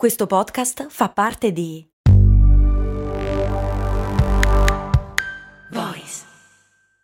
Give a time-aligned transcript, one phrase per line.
[0.00, 1.86] Questo podcast fa parte di
[5.70, 6.22] Voice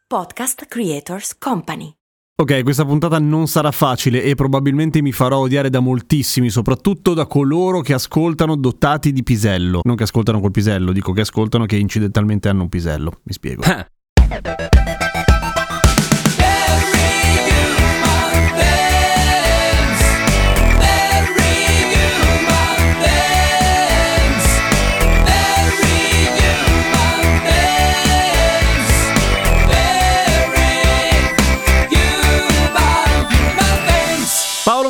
[0.09, 1.93] Podcast Creators Company.
[2.41, 7.27] Ok, questa puntata non sarà facile e probabilmente mi farò odiare da moltissimi, soprattutto da
[7.27, 9.83] coloro che ascoltano dotati di pisello.
[9.85, 13.21] Non che ascoltano col pisello, dico che ascoltano che incidentalmente hanno un pisello.
[13.25, 13.63] Mi spiego.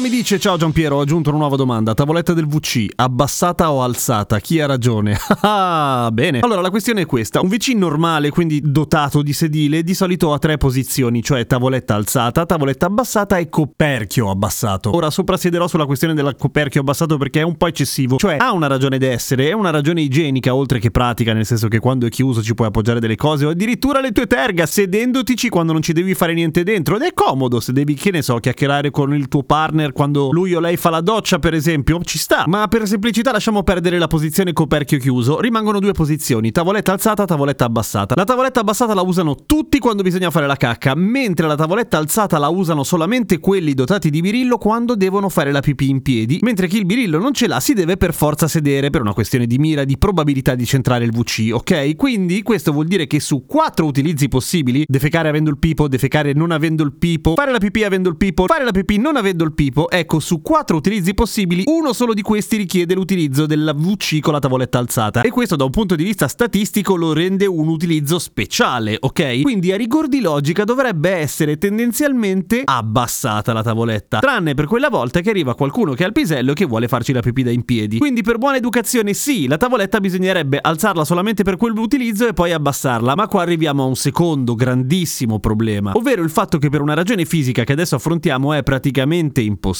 [0.08, 1.92] mi dice: Ciao Giampiero, ho aggiunto una nuova domanda.
[1.92, 4.38] Tavoletta del VC, abbassata o alzata?
[4.38, 5.18] Chi ha ragione?
[5.48, 6.40] Ah, bene.
[6.40, 10.38] Allora, la questione è questa: un VC normale, quindi dotato di sedile, di solito ha
[10.38, 14.94] tre posizioni, cioè tavoletta alzata, tavoletta abbassata e coperchio abbassato.
[14.94, 18.66] Ora soprassiederò sulla questione del coperchio abbassato perché è un po' eccessivo, cioè ha una
[18.66, 22.42] ragione d'essere, è una ragione igienica oltre che pratica, nel senso che quando è chiuso
[22.42, 26.14] ci puoi appoggiare delle cose o addirittura le tue terga sedendotici quando non ci devi
[26.14, 29.42] fare niente dentro ed è comodo se devi, che ne so, chiacchierare con il tuo
[29.42, 32.44] partner quando lui o lei fa la doccia, per esempio, ci sta.
[32.46, 35.40] Ma per semplicità lasciamo perdere la posizione coperchio chiuso.
[35.40, 38.14] Rimangono due posizioni, tavoletta alzata, tavoletta abbassata.
[38.14, 42.36] La tavoletta abbassata la usano tutti quando bisogna fare la cacca, mentre la tavoletta alzata
[42.36, 46.68] la usano solamente quelli dotati di birillo quando devono fare la pipì in piedi, mentre
[46.68, 49.56] chi il birillo non ce l'ha si deve per forza sedere per una questione di
[49.56, 51.96] mira, di probabilità di centrare il VC, ok?
[51.96, 56.50] Quindi questo vuol dire che su quattro utilizzi possibili, defecare avendo il pipo, defecare non
[56.50, 59.54] avendo il pipo, fare la pipì avendo il pipo, fare la pipì non avendo il
[59.54, 64.32] pipo, ecco, su quattro utilizzi possibili, uno solo di questi richiede l'utilizzo della VC con
[64.32, 65.22] la tavoletta alzata.
[65.22, 69.42] E questo da un punto di vista statistico lo rende un utilizzo speciale, ok?
[69.42, 75.20] Quindi a rigor di logica dovrebbe essere tendenzialmente abbassata la tavoletta, tranne per quella volta
[75.20, 77.64] che arriva qualcuno che ha il pisello e che vuole farci la pipì da in
[77.64, 77.98] piedi.
[77.98, 83.14] Quindi per buona educazione sì, la tavoletta bisognerebbe alzarla solamente per quell'utilizzo e poi abbassarla,
[83.14, 87.24] ma qua arriviamo a un secondo grandissimo problema, ovvero il fatto che per una ragione
[87.24, 89.75] fisica che adesso affrontiamo è praticamente impossibile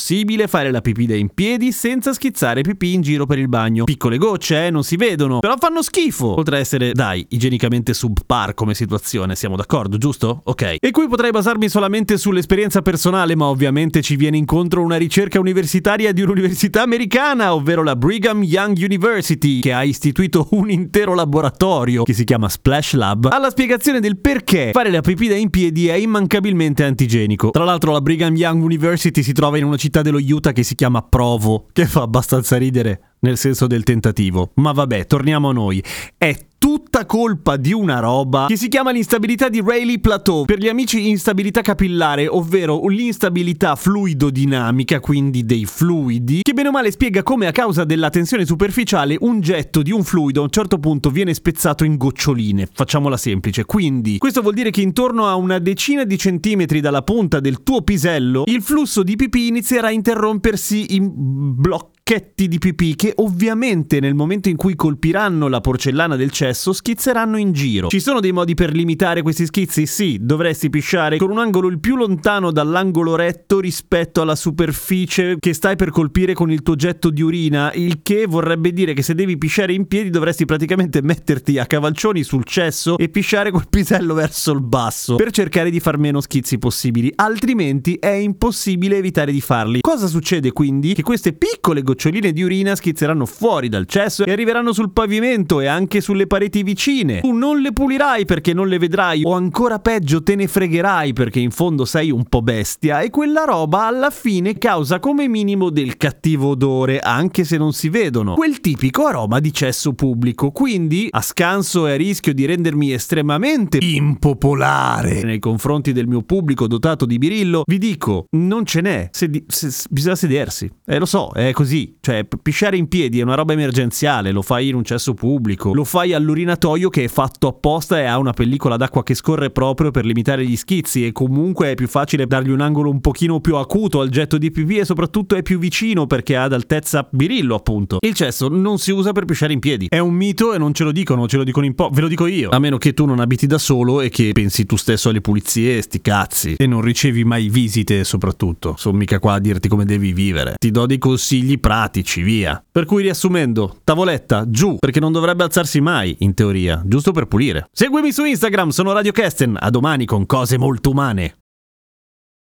[0.47, 3.85] fare la pipì da in piedi senza schizzare pipì in giro per il bagno.
[3.85, 6.37] Piccole gocce, eh, non si vedono, però fanno schifo.
[6.39, 10.43] Oltre a essere, dai, igienicamente subpar come situazione, siamo d'accordo, giusto?
[10.45, 10.77] Ok.
[10.81, 16.13] E qui potrei basarmi solamente sull'esperienza personale, ma ovviamente ci viene incontro una ricerca universitaria
[16.13, 22.13] di un'università americana, ovvero la Brigham Young University, che ha istituito un intero laboratorio che
[22.13, 25.95] si chiama Splash Lab, alla spiegazione del perché fare la pipì da in piedi è
[25.95, 27.51] immancabilmente antigenico.
[27.51, 30.75] Tra l'altro la Brigham Young University si trova in una città dello Utah che si
[30.75, 34.53] chiama Provo, che fa abbastanza ridere nel senso del tentativo.
[34.55, 35.83] Ma vabbè, torniamo a noi.
[36.17, 40.45] È tutta colpa di una roba che si chiama l'instabilità di Rayleigh Plateau.
[40.45, 46.91] Per gli amici instabilità capillare, ovvero l'instabilità fluidodinamica, quindi dei fluidi, che bene o male
[46.91, 50.79] spiega come a causa della tensione superficiale un getto di un fluido a un certo
[50.79, 52.69] punto viene spezzato in goccioline.
[52.73, 53.65] Facciamola semplice.
[53.65, 57.83] Quindi, questo vuol dire che intorno a una decina di centimetri dalla punta del tuo
[57.83, 63.99] pisello, il flusso di pipì inizierà a interrompersi in blocchi pacchetti di pipì che ovviamente
[63.99, 67.89] nel momento in cui colpiranno la porcellana del cesso schizzeranno in giro.
[67.89, 69.87] Ci sono dei modi per limitare questi schizzi?
[69.87, 75.53] Sì, dovresti pisciare con un angolo il più lontano dall'angolo retto rispetto alla superficie che
[75.53, 79.17] stai per colpire con il tuo getto di urina, il che vorrebbe dire che se
[79.17, 84.15] devi pisciare in piedi dovresti praticamente metterti a cavalcioni sul cesso e pisciare col pisello
[84.15, 89.41] verso il basso per cercare di far meno schizzi possibili, altrimenti è impossibile evitare di
[89.41, 89.81] farli.
[89.81, 90.95] Cosa succede quindi?
[90.95, 95.67] Che queste piccole goccioline di urina schizzeranno fuori dal cesso e arriveranno sul pavimento e
[95.67, 97.21] anche sulle pareti vicine.
[97.21, 101.41] Tu non le pulirai perché non le vedrai o ancora peggio te ne fregherai perché
[101.41, 105.97] in fondo sei un po' bestia e quella roba alla fine causa come minimo del
[105.97, 108.35] cattivo odore anche se non si vedono.
[108.35, 110.51] Quel tipico aroma di cesso pubblico.
[110.51, 116.67] Quindi a scanso e a rischio di rendermi estremamente impopolare nei confronti del mio pubblico
[116.67, 119.09] dotato di birillo, vi dico, non ce n'è.
[119.13, 120.71] Sedi- se- bisogna sedersi.
[120.85, 121.86] Eh lo so, è così.
[122.01, 125.85] Cioè, pisciare in piedi è una roba emergenziale, lo fai in un cesso pubblico, lo
[125.85, 130.05] fai all'urinatoio che è fatto apposta e ha una pellicola d'acqua che scorre proprio per
[130.05, 134.01] limitare gli schizzi e comunque è più facile dargli un angolo un pochino più acuto
[134.01, 137.99] al getto di pipì e soprattutto è più vicino perché ha ad altezza birillo, appunto.
[138.01, 139.87] Il cesso non si usa per pisciare in piedi.
[139.89, 142.09] È un mito e non ce lo dicono, ce lo dicono in po', ve lo
[142.09, 142.51] dico io.
[142.51, 145.81] A meno che tu non abiti da solo e che pensi tu stesso alle pulizie,
[145.83, 146.55] sti cazzi.
[146.57, 148.75] E non ricevi mai visite, soprattutto.
[148.77, 150.55] Sono mica qua a dirti come devi vivere.
[150.59, 152.63] Ti do dei consigli pratici, via.
[152.73, 157.69] Per cui riassumendo, tavoletta giù, perché non dovrebbe alzarsi mai, in teoria, giusto per pulire.
[157.71, 161.46] Seguimi su Instagram, sono Radio Kesten, a domani con cose molto umane.